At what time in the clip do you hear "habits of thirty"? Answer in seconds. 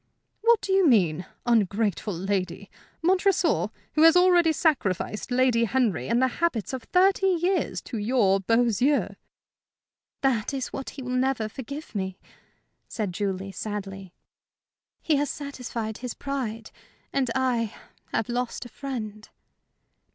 6.41-7.27